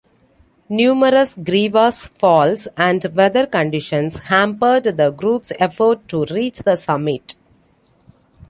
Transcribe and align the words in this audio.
Numerous 0.67 1.35
crevasse 1.35 1.99
falls 1.99 2.67
and 2.75 3.05
weather 3.15 3.45
conditions 3.45 4.15
hampered 4.17 4.85
the 4.97 5.11
group's 5.11 5.51
efforts 5.59 6.01
to 6.07 6.25
reach 6.25 6.57
the 6.63 6.75
summit. 6.75 7.35